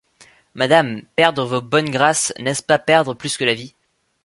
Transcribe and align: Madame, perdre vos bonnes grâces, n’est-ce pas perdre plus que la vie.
Madame, 0.55 1.03
perdre 1.15 1.45
vos 1.45 1.61
bonnes 1.61 1.91
grâces, 1.91 2.33
n’est-ce 2.39 2.63
pas 2.63 2.79
perdre 2.79 3.13
plus 3.13 3.37
que 3.37 3.43
la 3.43 3.53
vie. 3.53 3.75